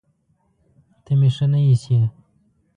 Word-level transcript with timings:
ته 1.03 1.11
مې 1.19 1.29
ښه 1.35 1.45
نه 1.51 1.59
ايسې 1.67 1.97